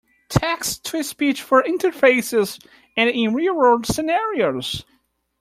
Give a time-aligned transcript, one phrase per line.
[0.29, 2.59] Text to speech for interfaces
[2.97, 4.83] and in real-world scenarios.